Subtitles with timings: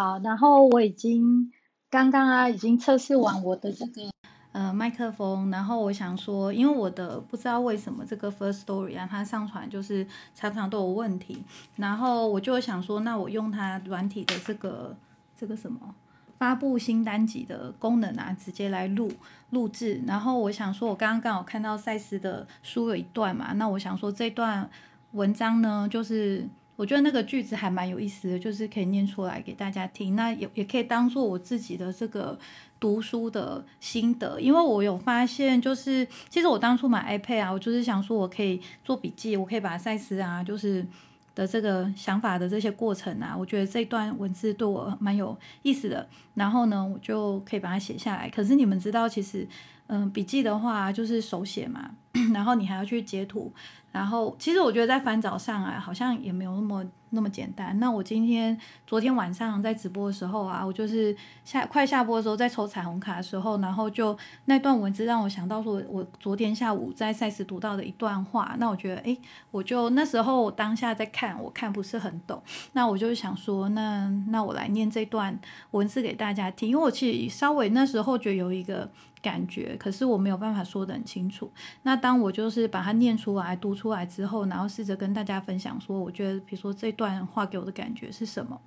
[0.00, 1.52] 好，然后我已经
[1.90, 4.10] 刚刚啊已经测试完我的这个
[4.52, 11.44] 呃麦克风，然后我想说，因为我的不知道为什么这个 First Story 啊，它上传就是常常都有问题，
[11.76, 14.96] 然后我就想说，那我用它软体的这个
[15.36, 15.94] 这个什么
[16.38, 19.12] 发布新单集的功能啊，直接来录
[19.50, 24.70] 录制，然后我想说，我刚刚刚好看到赛斯的书有一段嘛，那我想说这段
[25.12, 26.48] 文章呢，就是。
[26.80, 30.16] 我觉得那个句子还蛮有意思的，就是可以念出来给大家听。
[30.16, 32.38] 那也也可以当做我自己的这个
[32.80, 40.86] 读书的心得，因为我有发现，就是其实我当初买 iPad 啊，我就是想说我可以做笔记，我可以把赛斯啊，就是
[41.34, 46.06] 的这个想法的这些过程啊，我觉得这段文字对我蛮有意思的。
[46.34, 48.28] 然后呢，我就可以把它写下来。
[48.28, 49.46] 可是你们知道，其实
[49.86, 51.90] 嗯，笔记的话就是手写嘛，
[52.32, 53.52] 然后你还要去截图。
[53.92, 57.78] 然后，其实我觉得在翻找上啊，好像也没有那么那么简单。
[57.78, 61.14] 那我今天昨天晚上在直播的时候啊，我就是
[61.44, 68.54] 下快下播的时候在抽彩虹卡的时候，然后就那段文字让我想到说，我昨天下午在赛事读到的一段话。
[68.58, 69.16] 那我觉得，哎，
[69.50, 72.42] 我就那时候当下在看，我看不是很懂。
[72.72, 75.38] 那我就想说，那那我来念这段
[75.72, 78.90] 文字给大家听，因为我其实稍微那时候觉得有一个。
[79.22, 81.50] 感觉，可是我没有办法说得很清楚。
[81.82, 88.60] 那当我就是把它念出来、读出来之后，然后试着跟大家分享说，我觉得比如说这段话给我的感觉是什么。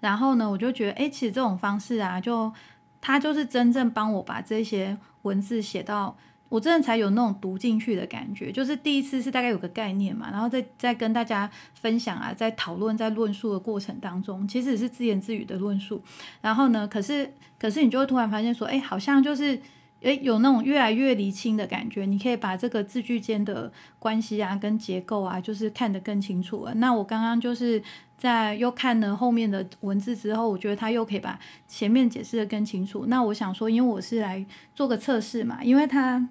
[0.00, 2.52] 然后呢，我就觉得，哎，其实这种方式啊，就
[3.00, 6.16] 它就是真正帮我把这些文字写到。
[6.48, 16.00] 我真的才有那种读进去的感觉，就是第一次是大概有个概念嘛，然后再再跟大家分享啊，在讨论在论述的过程当中，其实是自言自语的论述。
[16.40, 19.60] 然后呢，可是可是你就会突然发现说，哎，好像就是
[20.02, 22.06] 哎有那种越来越厘清的感觉。
[22.06, 26.74] 你可以把这个字句间的关系啊，跟结构啊，就是看得更清楚了。
[26.74, 27.82] 那我刚刚就是
[28.16, 33.06] 在又看了后面的文字之后，我觉得他又可以把前面解释的更清楚。
[33.06, 36.28] 那我想说，因为我是来做个测试嘛，因为他。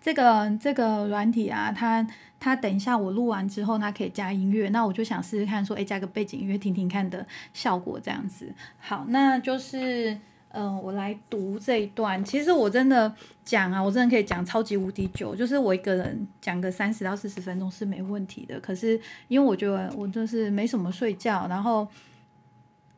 [0.00, 2.06] 这个这个软体啊，它
[2.38, 8.54] 它等一下我录完之后，它可以加音乐，那我就想试试看，说哎加个背景音乐听听看的效果这样子。
[8.78, 10.16] 好，那就是
[10.52, 12.24] 嗯，我来读这一段。
[12.24, 13.12] 其实我真的
[13.44, 18.60] 讲啊，我真的可以讲超级无敌久，就是我一个人讲个三十到四十分钟是没问题的。
[18.60, 21.86] 可是因为我觉得我就是没什么睡觉，然后。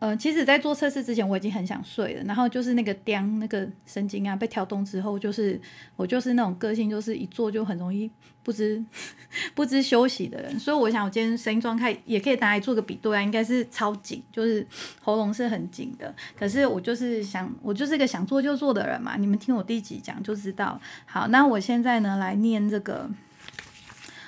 [0.04, 2.22] 呃，其实，在做测试之前，我已经很想睡了。
[2.24, 5.58] 然后就是那个颠那个神经啊，被调动之后，就是
[5.96, 8.10] 我就是那种个性，就是一做就很容易
[8.42, 8.84] 不知
[9.56, 10.60] 不知休息的人。
[10.60, 14.66] 所以我想，我今天声音状态也可以拿来做个比对啊，应该是超紧，就是
[15.00, 16.14] 喉咙是很紧的。
[16.38, 19.16] 可是我就是想，我就是个想做就做的人嘛。
[19.16, 20.78] 你们听我第几讲就知道。
[21.06, 23.08] 好，那我现在呢来念这个。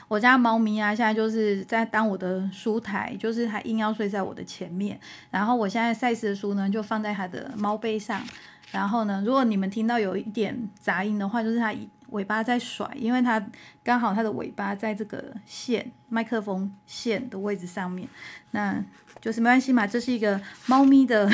[0.08, 4.98] 我家猫咪啊，现在就是在当我的书台，就是它硬要睡在我的前面。
[5.30, 8.22] 然后我现在赛事的书呢，就放在它的猫背上。
[8.70, 11.74] 然后呢，如果你们听到有一点杂音的话，就是它
[12.10, 13.44] 尾巴在甩，因为它
[13.82, 18.08] 刚好它的尾巴在这个线麦克风线的位置上面。
[18.52, 18.80] 那
[19.20, 21.28] 就是没关系嘛，这是一个猫咪的，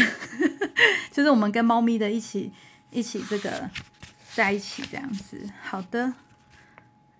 [1.12, 2.50] 就是我们跟猫咪的一起
[2.90, 3.68] 一起这个
[4.34, 5.46] 在一起这样子。
[5.62, 6.14] 好的。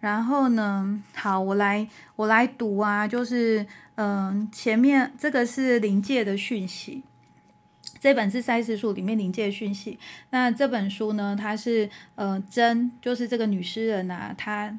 [0.03, 1.01] 然后呢？
[1.15, 1.87] 好，我来
[2.17, 3.65] 我来读啊，就是
[3.95, 7.05] 嗯，前面这个是临界的讯息，
[8.01, 10.01] 这本是赛事书里面临界讯息。
[10.31, 14.77] 那这本书呢，它是呃真，就是这个女诗人啊，她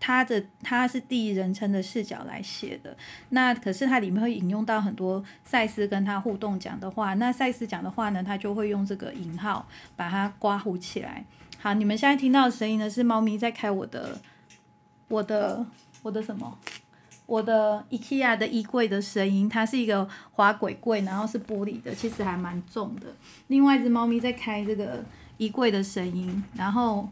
[0.00, 2.96] 她的她是第一人称的视角来写的。
[3.28, 7.12] 那可是它里面会引用到很多赛斯跟他互动讲的话。
[7.12, 11.26] 那赛斯讲的话呢，他就会用这个引号把它刮糊起来。
[11.58, 14.18] 好，你们现在听到的声音呢，是猫咪在开我的。
[15.12, 15.64] 我的
[16.02, 16.58] 我的什么？
[17.26, 23.08] 我的 IKEA 的衣柜的声音，它是一个滑轨柜，然后是玻璃的，其实还蛮重的。
[23.48, 25.04] 另外一只猫咪在开这个
[25.36, 27.06] 衣柜的声音，然后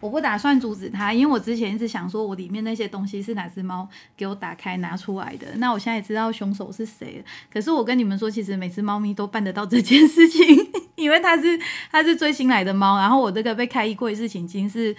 [0.00, 5.46] 我不打算阻止它，因为我之前一直想说，我里面那些东西是哪只猫给我打开拿出来的。
[5.58, 7.24] 那我现在也知道凶手是谁了。
[7.52, 10.44] 可是我跟你们说，其实每只猫咪都办得到这件事情，
[10.96, 11.58] 因为它是
[11.90, 14.94] 它是最新来的猫，然后我这个被开衣柜的事情已经是。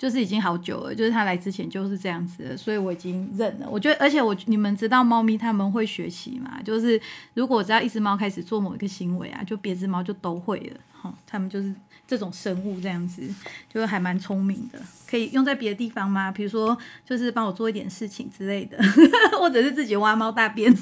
[0.00, 3.68] 就是已经好久了，就是他来之前就是这样子的，所以我已经认了。
[3.68, 6.58] 我觉得，而且我你们知道猫咪他们会学习嘛？
[6.64, 6.98] 就是
[7.34, 10.80] 如果只要一只猫开始做某一个行为啊，就别只猫就都会了。
[11.02, 11.74] 哈，他们就是
[12.08, 13.22] 这种生物这样子，
[13.70, 16.32] 就是还蛮聪明的，可以用在别的地方吗？
[16.32, 16.74] 比如说，
[17.04, 18.78] 就是帮我做一点事情之类的，
[19.38, 20.74] 或者是自己挖猫大便。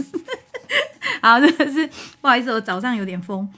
[1.20, 1.84] 好，这个是
[2.20, 3.48] 不好意思，我早上有点疯。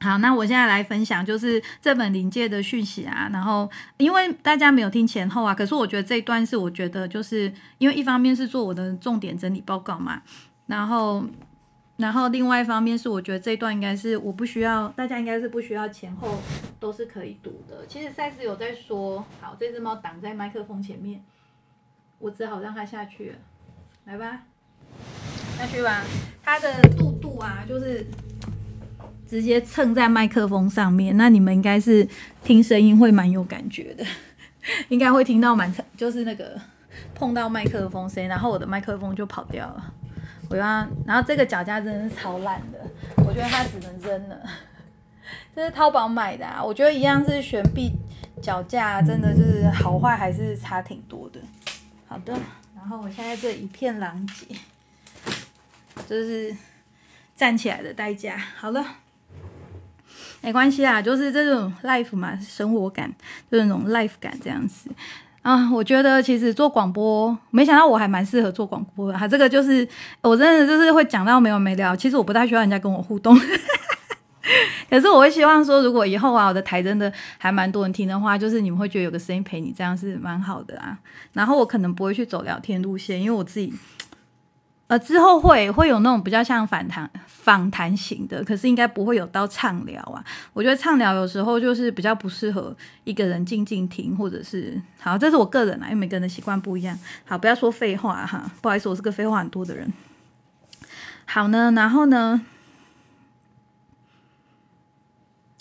[0.00, 3.28] 好，那我现在来分享，就是这本临界的讯息啊。
[3.32, 10.22] 然后，因为大家没有听前后啊，可是我觉得这一段是我觉得，就是因为一方面是做我的重点整理报告嘛，
[10.66, 11.24] 然后
[11.96, 16.38] 然后另外一方面是，我觉得这一段应该是我不需要，大家应该是不需要前后
[16.78, 17.84] 都是可以读的。
[17.88, 21.24] 其实赛斯有在说，好，这只猫挡在麦克风前面，
[22.20, 23.36] 我只好让它下去了，
[24.04, 24.42] 来吧，
[25.58, 26.04] 下去吧。
[26.44, 28.06] 它的肚肚啊，就是
[29.28, 32.08] 直接蹭在麦克风上面，那你们应该是
[32.42, 34.04] 听声音会蛮有感觉的，
[34.88, 36.58] 应该会听到蛮就是那个
[37.14, 39.92] 碰到麦克风声，然后我的麦克风就跑掉了。
[40.50, 40.64] 我要，
[41.06, 42.78] 然后这个脚架真的是超烂的，
[43.18, 44.40] 我觉得它只能扔了。
[45.54, 47.92] 这是淘宝买的啊，我觉得一样是悬臂
[48.40, 51.38] 脚架，真的是好坏还是差挺多的。
[52.06, 52.32] 好的，
[52.74, 54.56] 然后我现在这一片狼藉，
[56.08, 56.56] 就是
[57.36, 58.38] 站起来的代价。
[58.56, 58.82] 好了，
[60.40, 63.12] 没关系啊，就是这种 life 嘛，生活感，
[63.50, 64.90] 就是那种 life 感这样子。
[65.42, 69.18] 啊，我觉得其实做广播，没想到我还蛮适合做广播的。
[69.18, 69.86] 哈，这个就是
[70.20, 71.96] 我真的就是会讲到没完没了。
[71.96, 73.38] 其实我不太需要人家跟我互动，
[74.90, 80.98] 可是我会希望说，如果以后啊，我的台真的还蛮多人听的话，就是你们会觉得有个声音陪你，这样是蛮好的啊。
[81.32, 83.72] 然后我可能不会去走聊天路线，因为我自己。
[84.88, 90.24] 呃，之后会会有那种比较像访谈访谈型的，可是应该不会有到畅聊啊。
[90.54, 92.74] 我觉得畅聊有时候就是比较不适合
[93.04, 96.98] 一个人静静听，或者是好，这是我个人啊，因为每个人的习惯不一样。
[97.26, 99.92] 好，不要说废话哈，不好意思，我是个废话很多的人。
[101.26, 102.40] 好呢，然后呢，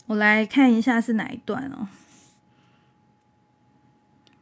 [0.05, 1.89] 我来看一下是哪一段哦。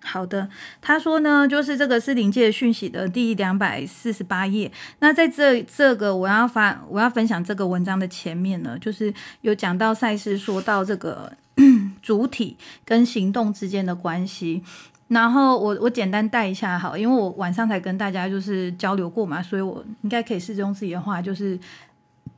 [0.05, 0.47] 好的，
[0.81, 4.71] 他说呢，就是这个是临界讯息的第两百四十八页。
[4.99, 9.11] 那在这这个我要发我要分享这个文章的前面呢，就是
[9.41, 11.33] 有讲到赛事说到这个
[12.03, 12.55] 主体
[12.85, 14.63] 跟行动之间的关系。
[15.07, 21.59] 然后我我简单带一下好，因为我晚上才跟大家就是交流过嘛，所以我应该可以试着用自己的话，就是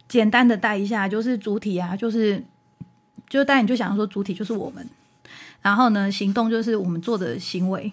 [0.08, 2.42] 简单的带一下，就是主体啊，就是
[3.30, 4.88] 就带你就想说主体就是我们。
[5.68, 7.92] 然后呢，行动就是我们做的行为。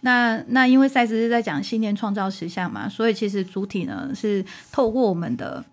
[0.00, 5.64] 那那因为赛斯是在讲信念创造实相嘛，所以其实主体呢是透过我们的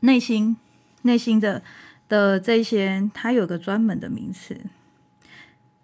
[0.00, 0.54] 内心、
[1.04, 1.62] 内心的
[2.06, 4.54] 的这些，它有个专门的名词，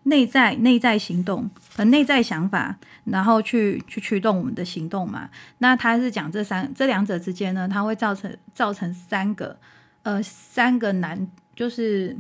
[0.03, 5.31] 内在内在行动和内在想法，然后去去驱动我们的行动嘛。
[5.61, 9.57] 那他是讲这三这两者之间呢，它会造成造成三个
[10.03, 11.27] 呃三个难，
[11.57, 12.15] 就是。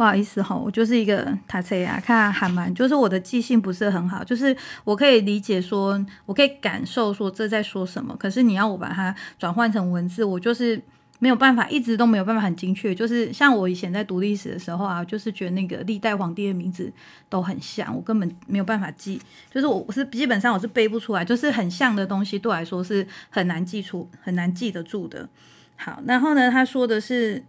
[0.00, 10.80] 不好意思哈，我就是一个塔车啊，看还蛮，就是我的记性不是很好，就是我可以理解说，我可以感受说这在说什么，可是你要我把它转换成文字，我就是
[11.18, 12.94] 没有办法，一直都没有办法很精确。
[12.94, 16.90] 就是像我以前在读历史的时候啊，就是觉得那个历代皇帝的名字
[17.28, 19.20] 都很像，我根本没有办法记，
[19.52, 25.28] 就是我我是基本上我是背不出来，就是很像的东西对我来说是很难记出、很难记得住的。
[25.76, 27.44] 好，然后呢，他说的是。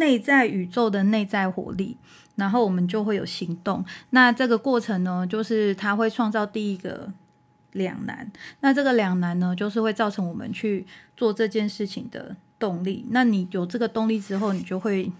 [0.00, 1.96] 内在宇宙的内在活力，
[2.36, 3.84] 然后我们就会有行动。
[4.10, 7.12] 那这个过程呢，就是它会创造第一个
[7.72, 8.32] 两难。
[8.60, 10.86] 那这个两难呢，就是会造成我们去
[11.16, 13.04] 做这件事情的动力。
[13.10, 15.12] 那你有这个动力之后，你就会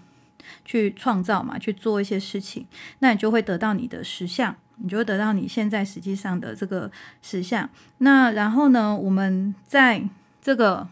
[0.65, 2.65] 去创造嘛，去做一些事情。
[2.99, 7.69] 那你就会得到你的实相，你就会得到你现在实际上的这个实相。
[7.99, 10.03] 那然后呢，我们在
[10.41, 10.87] 这个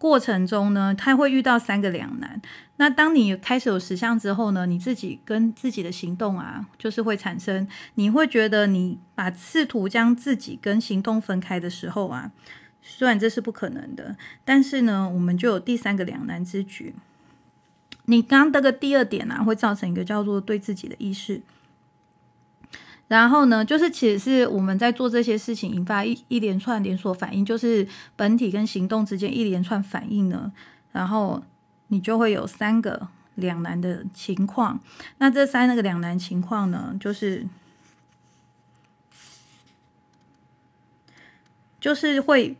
[0.00, 2.40] 过程中呢，他会遇到三个两难。
[2.76, 12.32] 那当你开始有实相之后呢，你自己跟自己的行动啊，就是会产生，你会觉得你把试图将自己跟行动分开的时候啊，
[12.80, 16.94] 虽然这是不可能的，但是呢，我们就有第三个两难之举。
[18.06, 21.42] 你刚刚这个第二点啊，会造成一个叫做对自己的意识，
[23.10, 27.86] 然后呢，就是其实是我们在做这些事情引发一一连串连锁反应，就是
[28.16, 30.50] 本体跟行动之间一连串反应呢，
[30.92, 31.42] 然后。
[31.92, 34.78] 你就会有三个两难的情况，
[35.18, 37.44] 那这三那个两难情况呢，就是
[41.80, 42.56] 就是会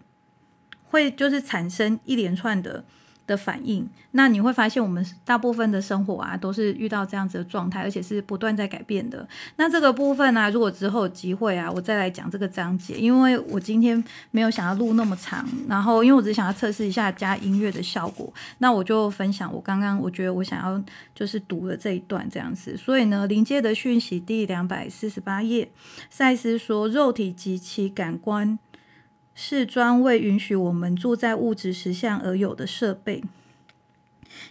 [0.87, 2.85] 会就是产生一连串的。
[3.31, 9.25] 的反应，那你会发现我们大部分的生活啊，都是遇到这样子的状态，而且是不断在改变的。
[9.55, 20.83] 那这个部分呢，如果之后有机会啊，我再来讲这个章节，因为我今天没有想要录那么长，然后因为我只想要测试一下加音乐的效果，那我就分享我刚刚我觉得我想要
[21.15, 22.77] 就是读的这一段这样子。
[22.77, 25.71] 所以呢，临界的讯息第两百四十八页，
[26.11, 28.59] 赛斯说，肉体及其感官。
[29.35, 33.23] 是专为允许我们住在物质实相而有的设备。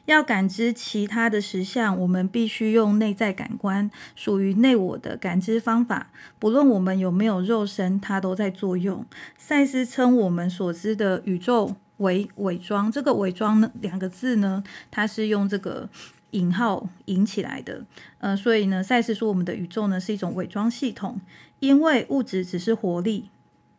[0.06, 6.12] 要感知其他的实相，我们必须用内在感官，属于内我的感知方法。
[6.38, 9.06] 不论我们有没有肉身，它都在作用。
[9.38, 12.92] 赛斯称我们所知的宇宙为伪装。
[12.92, 15.90] 这个“伪装”呢两个字呢，它是用这个
[16.32, 17.86] 引号引起来的。
[18.20, 21.22] 呃，所以呢，赛斯说我们的宇宙呢是一种伪装系统，
[21.60, 23.30] 因为物质只是活力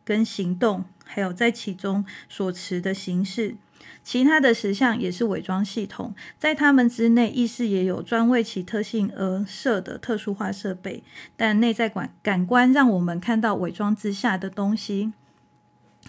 [0.03, 3.55] 跟行动，还有在其中所持的形式。
[4.03, 11.03] 其他的实相也是伪装系统，在他们之内，意识也有专为其特性而设的特殊化设备。
[11.37, 15.13] 但内在感感官让我们看到伪装之下的东西。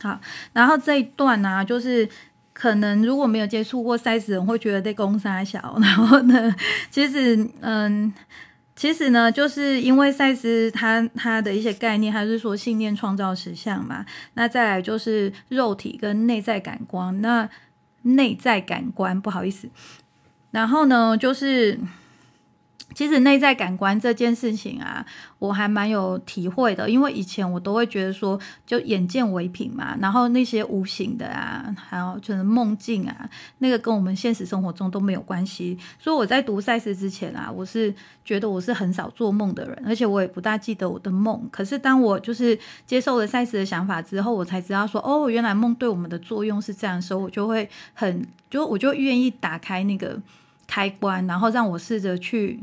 [0.00, 0.18] 好，
[0.54, 2.08] 然后这一段呢，就是
[2.54, 5.76] 可能如果没有接触过赛斯人，会觉得在攻杀小。
[5.78, 6.54] 然后呢，
[6.90, 8.10] 其实嗯，
[8.74, 14.04] 其实呢，就是因为赛斯他他的一些概念，他是说信念创造实相嘛。
[14.34, 17.48] 那再来就是肉体跟内在感官，那。
[18.04, 19.68] 内在感官，不好意思，
[20.50, 21.78] 然后呢，就是。
[22.94, 25.04] 其实内在感官这件事情啊，
[25.38, 35.78] 我还蛮有体会的，因为以前我都会觉得说，就眼见为凭嘛，然后那些无形的啊，还有就是梦境啊，那个跟我们现实生活中都没有关系。
[35.98, 37.94] 所以我在读赛事之前啊，我是
[38.24, 41.48] 觉得我是很少做梦的人，而且我也不大记得我的梦。
[41.50, 50.20] 可是当我就是接受了赛事的想法之后，我才知道说，哦，原来梦对我们的作用是这样的时候，我就会很就我就愿意打开那个
[50.66, 52.60] 开关，然后让我试着去。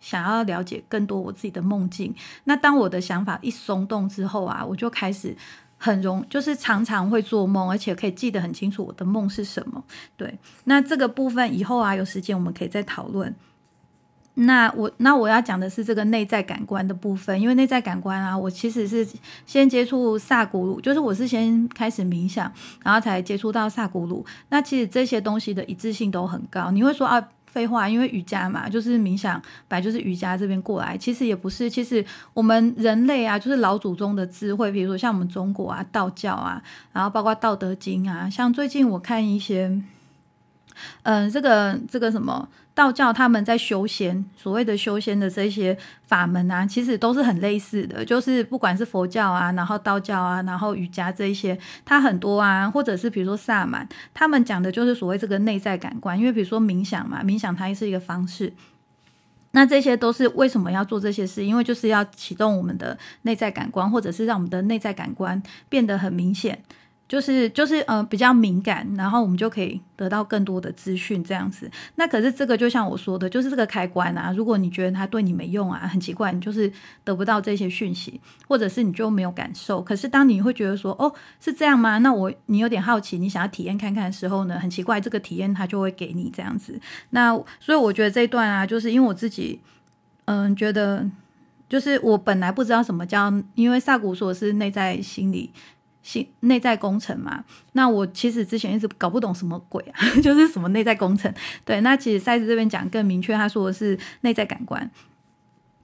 [0.00, 2.14] 想要了解更多我自己的梦境，
[2.44, 5.36] 那当我的想法一松动之后啊，我就开始
[5.76, 9.82] 很容，就是常常会做梦，而且可以记得很清楚我的梦是什么。
[10.16, 13.34] 对，那这个部分以后啊有时间我们可以再讨论。
[14.40, 19.04] 那我那我要讲的是这个内在感官的部分，因为内在感官啊，我其实是
[19.46, 22.52] 先接触萨古鲁，就是我是先开始冥想，
[22.84, 24.24] 然后才接触到萨古鲁。
[24.50, 26.70] 那其实这些东西的一致性都很高。
[26.70, 27.28] 你会说啊？
[27.58, 30.96] 废话，因为瑜伽嘛，就是冥想，本来就是瑜伽这边过来。
[30.96, 34.70] 其实也不是，其实我们人类啊，就是老祖宗的智慧。
[34.70, 36.62] 比如说像我们中国啊，道教啊，
[36.92, 39.82] 然后包括《道德经》啊，像最近我看一些。
[41.02, 48.04] 嗯，这个这个什么道教他们在修仙，所谓的修仙的这些法门啊，其实都是很类似的。
[48.04, 56.18] 就是不管是佛教啊，然后道教啊，然后瑜伽这一些，它很多啊，或者是比如说萨满，他们讲的就是所谓这个内在感官。
[56.18, 58.52] 因为比如说冥想嘛，冥想它也是一个方式。
[59.52, 61.44] 那这些都是为什么要做这些事？
[61.44, 66.62] 因为就是要启动我们的内在感官，或者是让我们的内在感官变得很明显。
[67.08, 71.68] 就是就是呃比较敏感，然后我们就可以得到更多的资讯这样子。
[71.94, 74.30] 那可是这个就像我说的，就是这个开关啊。
[74.36, 76.70] 如果你觉得它对你没用啊，很奇怪，你就是
[77.04, 79.80] 得不到这些讯息，或者是你就没有感受。
[79.80, 81.10] 可是当你会觉得说哦
[81.40, 81.96] 是这样吗？
[81.98, 86.78] 那我你有点好奇，你想要体验看看的时候呢，很奇怪，这个体验它就会给你这样子。
[87.10, 89.58] 那所以我觉得这一段啊，就是因为我自己
[90.26, 91.08] 嗯觉得，
[91.70, 95.50] 就是我本来不知道什么叫，因为萨古说是内在心理。
[96.40, 101.32] 内在工程嘛，那我其实之前一直搞不懂什么鬼啊， 就是什么内在工程。
[101.64, 104.90] 对，那其实赛斯这边讲更明确，他说的是内在感官。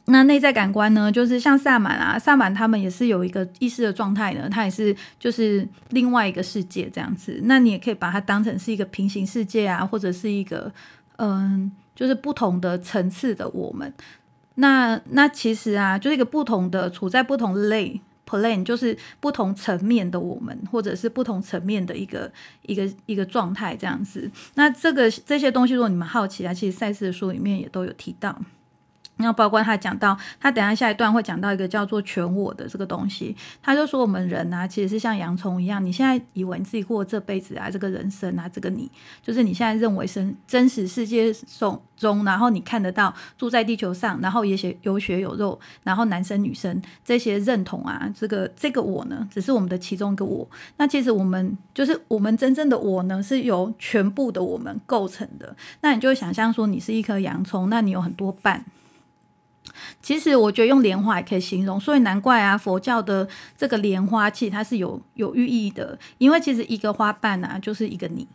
[0.07, 7.41] 那内在感官呢，就是像萨满啊，萨满他们也是有一个意识的状态呢，它也是就是另外一个世界这样子。
[7.45, 10.71] 那你也可以把它当成是一个平行世界啊，或者是一个
[11.17, 13.93] 嗯，就是不同的层次的我们。
[14.57, 18.01] 那那其实啊，就是一个不同的处在不同类。
[18.27, 22.31] Plan 就是不同层面的我们，或者是不同层面的一个
[22.63, 24.31] 一个一个状态这样子。
[24.55, 28.39] 那这个这些东西，如果你们好奇啊，其实赛事的书里面也都有提到。
[29.17, 33.35] 那包括他讲到，他等下下一段会讲到一个叫做全我的这个东西。
[33.63, 35.85] 他就说我们人啊，其实是像洋葱一样。
[35.85, 38.91] 你现在以为你自己过这辈子啊，这个人生啊，这个你，
[39.23, 50.49] 就是你现在认为生真实世界中中，然后你看得到住在地球上，然后也血有血有肉，然后男生女生这些认同啊，这个这个我呢，只是我们的其中一个我。
[50.77, 55.57] 那其实我们就是我们真正的我呢，是由全部的我们构成的。
[55.83, 58.65] 那你就会想象说，你是一颗洋葱，那你有很多瓣。
[60.03, 68.27] 其实我觉得用莲花也可以形容，所以难怪啊，佛教的这个莲花器它是有有寓意的，因为其实一个花瓣啊就是一个你，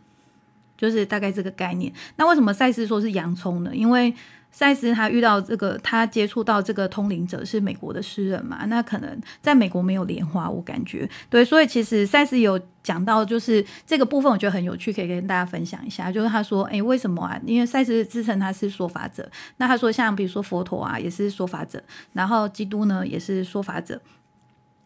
[0.76, 1.92] 就是大概这个概念。
[2.16, 3.70] 那为什么赛斯说是洋葱呢？
[3.74, 4.12] 因为
[4.50, 8.64] 赛斯他遇到这个，他接触到这个通灵者是美国的诗人嘛？
[8.66, 16.10] 那可能在美国没有莲花，我感觉对，所以其实赛斯有讲到，就是这个部分我觉得很有趣，可以跟大家分享一下。
[16.10, 17.40] 就是他说，哎，为什么啊？
[17.46, 24.00] 因为赛斯自称他是说法者，那他说像比如说佛陀啊，也是说法者，然后基督呢也是说法者。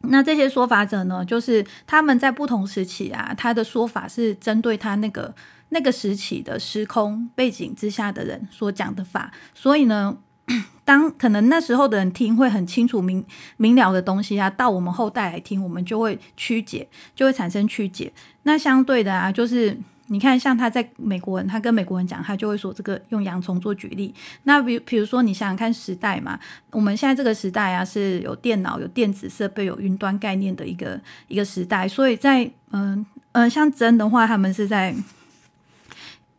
[0.06, 5.35] 那这些说法者呢，就是他们在不同时期啊，他的说法是针对他那个
[5.71, 10.16] 那个时期的时空背景之下的人所讲的法，所以呢。
[10.85, 13.25] 当可能那时候的人听会很清楚明
[13.56, 18.12] 明了的东西啊，到我们后代来听，我们就会曲解，就会产生曲解。
[18.42, 19.75] 那相对的啊，就是
[20.09, 24.14] 你看，像他在美国人，他跟美国人讲，他就会说这个用洋葱做举例。
[24.42, 26.38] 那比比如说，你想想看时代嘛，
[26.73, 31.88] 我们现在这个时代啊，是有电脑、有电子设备、有云端概念的一个一个时代。
[31.88, 34.94] 所以在嗯嗯，像真的话，他们是在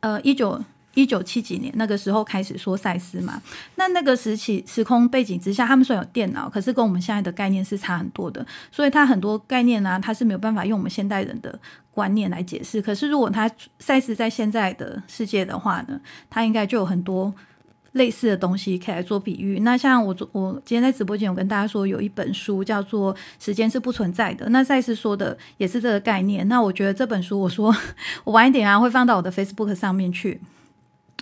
[0.05, 0.63] 呃一九。
[0.97, 3.41] 一九七几年那个时候开始说赛斯嘛，
[3.75, 11.59] 那那个时期时空背景之下，他们虽然有电脑，可是跟我们现在的概念是差很多的，所以他很多概念呢，他是没有办法用我们现代人的
[11.91, 12.81] 观念来解释。
[12.81, 17.35] 可是如果他赛斯在现在的世界的话呢，他应该就有很多
[17.95, 19.59] 类似的东西可以来做比喻。
[19.61, 26.47] 那像我我今天在直播间有跟大家说，有一本书叫做《时间是不存在的》，那赛斯说的也是这个概念。
[26.47, 27.75] 那我觉得这本书，我说
[28.25, 30.39] 我晚一点啊会放到我的 Facebook 上面去。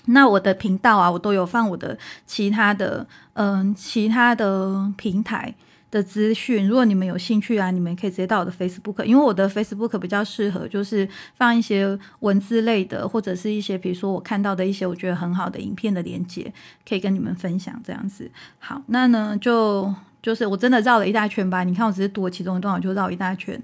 [0.07, 5.53] 那我的频道啊，我都有放我的其他的，嗯，其他的平台
[5.93, 6.67] 的资讯。
[6.67, 16.51] 如果你们有兴趣啊，你们可以直接到我的 Facebook，因为我的 Facebook 比较适合，就是放一些文字类的，或者是一些比如说我看到的一些我觉得很好的影片的连接，
[16.87, 18.31] 可以跟你们分享这样子。
[18.57, 21.63] 好，那呢就就是我真的绕了一大圈吧。
[21.63, 23.61] 你看我只是读其中一段，我就绕一大圈。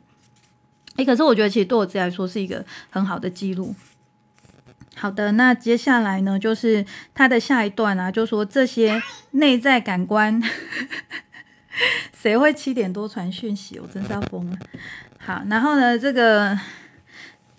[0.97, 3.73] 诶，可是我觉得其实对我自己来说是一个很好的记录。
[4.95, 10.41] 好的，那接下来呢，就是他的下一段啊，就说这些内在感官，
[12.13, 13.79] 谁会七点多传讯息？
[13.79, 14.57] 我真是要疯了。
[15.17, 16.57] 好，然后呢，这个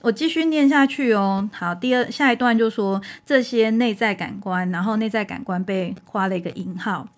[0.02, 1.48] 我继续念下去哦。
[1.52, 7.08] 好，第二下一段就说这些内在感官，然后内在感官被画了一个引号。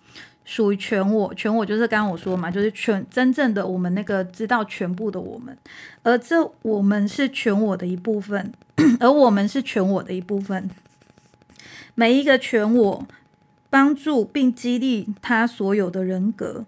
[0.45, 5.57] 属于全我，全我就是刚刚我说嘛，就是全真正的我们那个知道全部的我们，
[6.03, 8.51] 而这我们是全我的一部分，
[8.99, 10.69] 而我们是全我的一部分。
[11.95, 13.07] 每一个全我
[13.69, 16.65] 帮助并激励他所有的人格，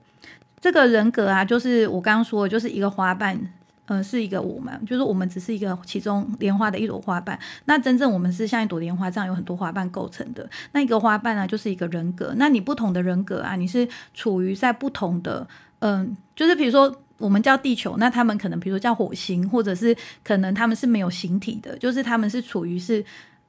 [0.65, 3.39] 这个人格啊，就是我刚刚说的，就是一个花瓣。
[3.85, 7.37] 呃，是一个我们，就是我们只是一个其中莲花的一朵花瓣。
[7.65, 10.49] 那真正我们是像一朵莲花这样有很多花瓣构成的。
[10.71, 12.33] 那一个花瓣呢，就是一个人格。
[12.37, 15.47] 那你不同的人格啊，你是处于在不同的，
[15.81, 23.05] 嗯，就是比如说我们叫地球，那他们可能比如说叫火星，或者是可能他们是没有形体的，就是他们是处于是。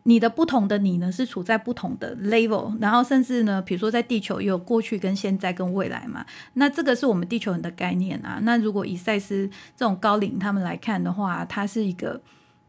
[0.06, 8.38] 你的不同的你呢，是处在不同的 level，然后甚至呢，比如说在地球也有过去跟现在跟未来嘛，那这个是我们地球人的概念啊。
[8.42, 12.20] 那如果以赛斯这种高龄他们来看的话，它是一个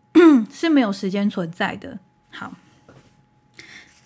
[0.52, 2.00] 是没有时间存在的，
[2.32, 2.52] 好，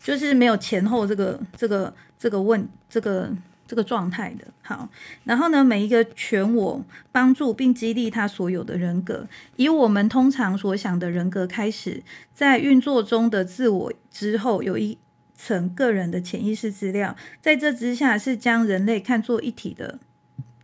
[0.03, 3.33] 就是没有前后这个这个这个问这个。
[3.71, 4.45] 这个状态的。
[4.61, 4.89] 好，
[5.23, 12.03] 然后呢，每一个全我帮助并激励他所有的人格，以我们通常所想的人格开始，
[12.33, 14.97] 在运作中的自我之后，有一
[15.33, 19.99] 层个人的潜意识资料，在这之下是将人类看作一体的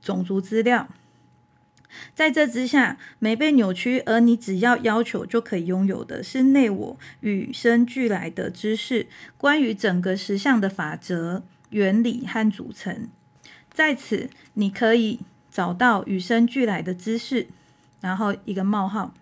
[0.01, 0.89] 种族资料，
[2.13, 11.43] 在这之下没被扭曲，而你只要要求就可以拥有的是内我与生俱来的知识，关于整个实相的法则。
[11.69, 13.09] 原理和组成，
[13.71, 15.19] 在此你可以
[15.51, 17.47] 找到与生俱来的知识，
[18.01, 19.13] 然后一个冒号，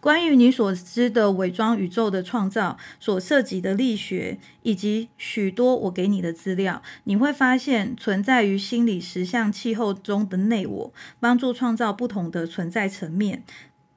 [0.00, 13.44] 关于你所知的伪装宇宙的创造所涉及的力学，以及许多我给你的资料，你会发现存在于心理实相气候中的内我，帮助创造不同的存在层面。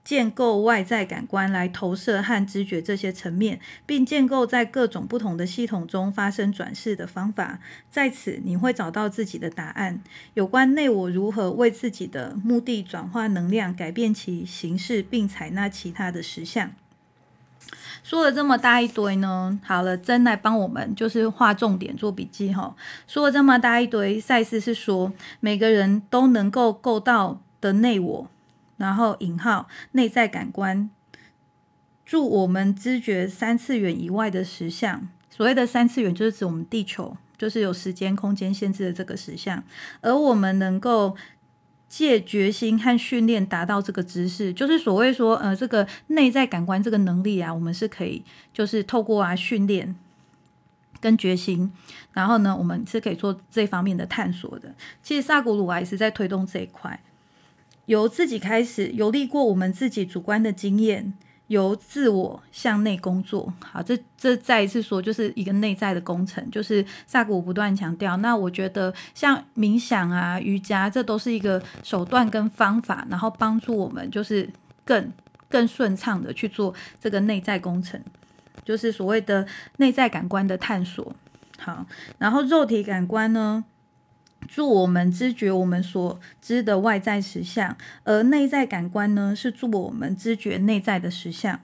[0.04, 7.60] 建构外在感官来投射和知觉这些层面，并建构在各种不同的系统中发生转世的方法，
[7.90, 10.02] 在此你会找到自己的答案。
[10.34, 16.72] 有关内我如何为自己的目的转化能量，改变其形式，并采纳其他的实相。
[18.04, 22.76] 说了这么大一堆呢，好了，真来帮我们就是画重点做笔记哈。
[23.08, 28.28] 说了这么大一堆，赛斯是说每个人都能够够到的内我。
[28.82, 30.90] 然后引号内在感官，
[32.04, 35.08] 助我们知觉三次元以外的实相。
[35.30, 39.64] 所谓的三次元，就是指我们地球，就是有时间空间限制的这个实相。
[40.02, 41.16] 而我们能够
[41.88, 49.96] 借决心和训练达到这个知识，就是所谓说，呃，这个内在感官这个能力啊，我们是可以，就是透过啊训练
[51.00, 51.72] 跟决心，
[52.14, 54.74] 然后呢，我们是可以做这方面的探索的。
[55.04, 57.00] 其实萨古鲁啊也是在推动这一块。
[57.86, 61.14] 由自己开始，游历过我们自己主观的经验，
[61.48, 63.54] 由自我向内工作。
[63.60, 68.16] 好，这这再一次说，就是一个内在的工程，就是萨古不断强调。
[68.18, 74.50] 那我觉得像冥想啊、瑜伽，这都是一个手段跟方法，然后帮助我们就是
[74.86, 75.12] 更
[75.50, 78.02] 更顺畅的去做这个内在工程，
[78.64, 79.46] 就是所谓的
[79.78, 81.14] 内在感官的探索。
[81.58, 81.86] 好，
[82.18, 83.66] 然后肉体感官呢？
[84.48, 91.60] 助我们知觉我们所知的外在实相，而内在感官呢，是助我们知觉内在的实相。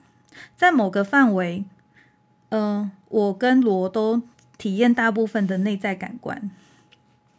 [0.56, 1.66] 在某个范围，
[2.50, 4.22] 嗯，我跟罗都
[4.58, 6.50] 体验大部分的内在感官。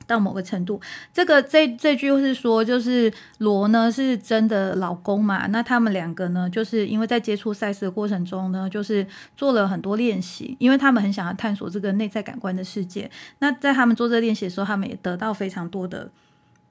[0.09, 0.81] 到某个程度，
[1.12, 5.47] 这个这这句是说，就是罗呢是真的老公嘛？
[5.49, 13.09] 那他们两个呢，就是因为在接触赛事的过程中呢，就是做了很多练习，因为他们很想要探索这个内在感官的世界。
[13.40, 16.11] 那在他们做这练习的时候，他们也得到非常多的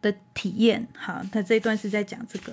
[0.01, 0.87] 的体验。
[0.97, 2.51] 好，他这一段是在讲这个。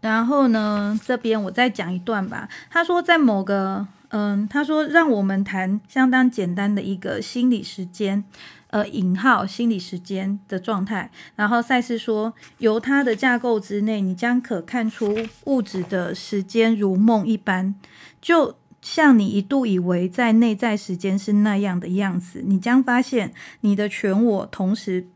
[0.00, 2.48] 然后呢，这边我再讲一段吧。
[2.68, 3.86] 他说，在某个。
[4.10, 8.24] 嗯，他说让我们谈相当简单的一个心理时间，
[8.70, 11.10] 呃，引号心理时间的状态。
[11.36, 17.74] 然后赛斯说，由它的架构之内，你将可看出物质的时间如梦一般，
[18.20, 22.42] 就像你一度以为在内在时间是那样的样子。
[22.44, 25.06] 你将发现你的全我同时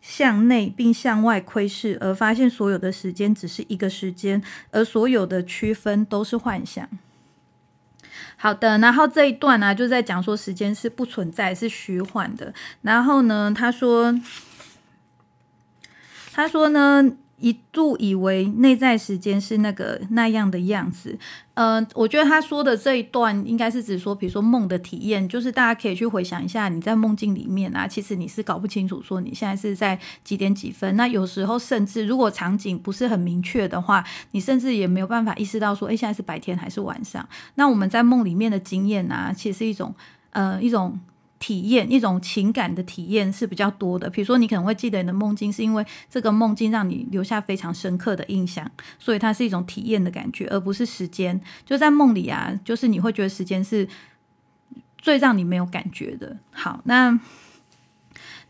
[0.00, 6.88] 向内并向外窥视，而发现所有的时间只是一个时间，而所有的区分都是幻想。
[8.42, 12.52] 好的，然后这一段呢，就在讲说时间是不存在，是虚幻的。
[12.80, 14.12] 然后呢，他说，
[16.32, 17.12] 他说呢。
[17.42, 21.18] 一度以为内在时间是那个那样的样子，
[21.54, 30.94] 嗯，我觉得他说的这一段应该是指说，比如说梦的体验，就是大家可以去回想一下，你在梦境里面啊，其实你是搞不清楚说你现在是在几点几分。
[30.96, 37.28] 那有时候甚至如果场景不是很明确的话，你甚至也没有办法意识到说，哎，现在是白天还是晚上。
[37.56, 39.92] 那我们在梦里面的经验啊，其实是一种，
[40.30, 40.98] 呃，一种。
[41.42, 51.40] 体验一种情感的体验是比较多的，比如说你可能会记得你的梦境，是因为这个梦境让你留下非常深刻的印象，所以它是一种体验的感觉，而不是时间。
[51.66, 53.88] 就在梦里啊，就是你会觉得时间是
[54.96, 56.36] 最让你没有感觉的。
[56.52, 57.18] 好，那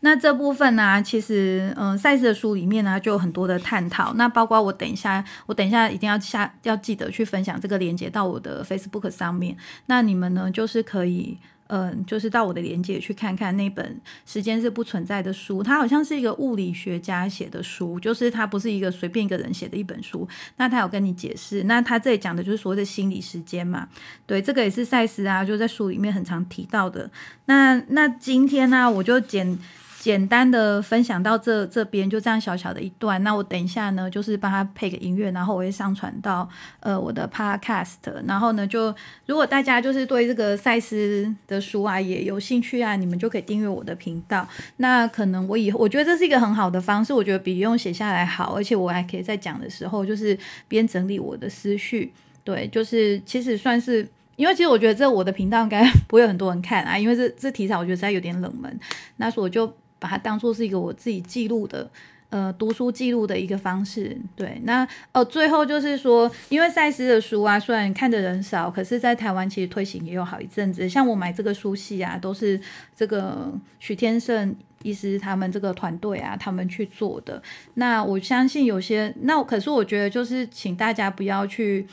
[0.01, 4.13] 那这部分呢，其实嗯，赛事的书里面呢就有很多的探讨。
[4.13, 9.57] 那包括我等一下，我等一下一定要下要记得去分享这个连接到我的 Facebook 上面。
[9.87, 11.39] 那你们呢，就是可以。
[11.75, 13.83] 嗯，就是到我的连接去看看那本
[14.31, 20.27] 《时间是不存在的书》，它好像是一个物理学家写的书，就是它不是一个随便一个人写的一本书。
[20.57, 23.87] 那他有跟你解释，那他这里讲的就是所谓的心理时间嘛？
[24.27, 27.09] 对，这个也是赛斯啊，就在书里面很常提到的。
[27.45, 29.57] 那那今天呢，我就简。
[30.03, 36.45] 简单的分享到这这边就这样小小的一段，那我等一下呢，就是帮他配个音乐，然后我会上传到
[36.81, 38.93] 呃我的 podcast，然后呢，就
[39.25, 44.45] 如果大家就是对这个赛斯的书啊也有兴趣啊，你们就可以订阅我的频道。
[44.75, 50.37] 那可能我以后我觉得这是一个很好的方式，我觉得比用写下来好，而且我还可以在讲的时候就是
[50.67, 52.11] 边整理我的思绪。
[52.43, 58.77] 对，就是其实算是，因为其实我觉得这我的频道应该不会很多人看啊，因为这这题材我觉得实在有点冷门，
[59.15, 59.73] 那所以我就。
[60.03, 61.89] 把它当做是一个我自己记录的，
[62.29, 64.17] 呃，读书记录的一个方式。
[64.35, 70.89] 对，那哦，最后就是说，因为赛斯的书啊，虽然看的人少，可是在台湾其实推行也有好一阵子。
[70.89, 72.59] 像我买这个书系啊，都是
[72.93, 77.41] 这个许天胜医师他们这个团队啊，他们去做的。
[77.75, 81.87] 那我相信有些，那可是我觉得就是请大家不要去。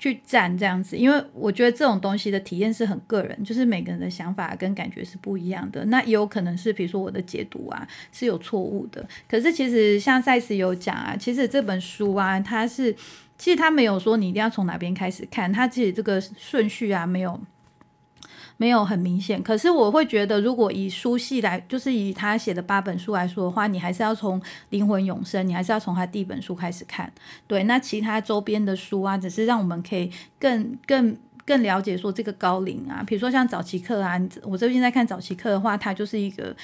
[0.00, 5.84] 去站这样子，因为我觉得这种东西的体验是很个人，就是每个人的想法跟感觉是不一样的。
[5.84, 9.06] 那也有可能是，比如说我的解读啊是有错误的。
[9.28, 12.90] 可是其实像赛斯有讲啊，其实这本书啊，它是
[13.36, 17.38] 其实它没有说你一定要从哪边开始看，它其实这个顺序啊没有。
[18.60, 27.10] 没有很明显，可是我会觉得，如果以书系来，就是以他写的八本书来说的话，你还是要从《灵魂永生》，你还是要从他第一本书开始看。
[27.46, 36.54] 对，那其他周边的书啊，只是让我们可以更更更了解说这个高龄啊，比如说像早期课啊，我这边在看早期课的话，它就是一个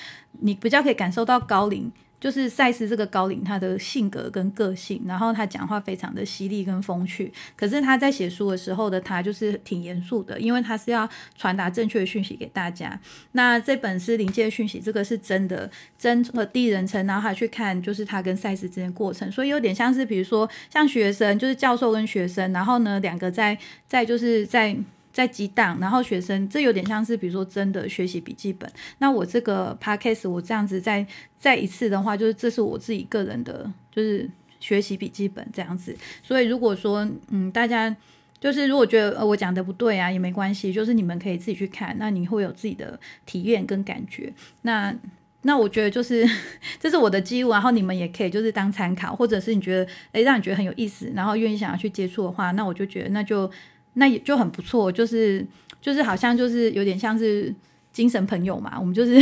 [0.40, 1.90] 你比较可以感受到高龄。
[2.18, 7.32] 就是赛斯这个高领，他的性格跟个性，然后他讲话非常的犀利跟风趣。
[7.54, 12.98] 可是他在写书的时候的他就是挺严肃的，因为他是要传达正确的讯息给大家。
[13.32, 24.76] 那这本是临界讯息，这个是真的真的第一人称，然后还去看就是他跟赛斯之间过程，所以有点像是比如说像学生，就是教授跟学生，然后呢两个在在就是在。
[25.16, 28.70] 在激荡，然后学生这有点像是，比如说真的学习笔记本。
[28.98, 31.06] 那我这个 podcast 我这样子再
[31.38, 34.28] 再一次的话，就是这是我自己个人的，就是
[34.60, 35.96] 学习笔记本这样子。
[36.22, 37.96] 所以如果说嗯大家
[38.38, 44.30] 就是如果觉得呃我讲的不对啊也没关系，就是你们可以自己去看，那你会有自己的体验跟感觉。
[44.60, 44.94] 那
[45.42, 46.28] 那我觉得就是
[46.78, 53.50] 这是我的记录，然后你们也可以就是当参考，或者是你觉得诶让你觉得很有意思，然后愿意想要去接触的话，那我就觉得那就
[53.98, 55.46] 那也就很不错，就是
[55.80, 57.54] 就是好像就是有点像是
[57.92, 59.14] 精神朋友嘛，我们就是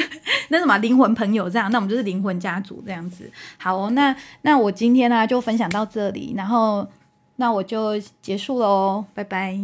[0.48, 3.30] 那什么灵魂朋友这样，那我们就是灵魂家族这样子。
[3.58, 6.86] 好，那那我今天呢就分享到这里，然后
[7.36, 9.58] 那我就结束喽，拜拜。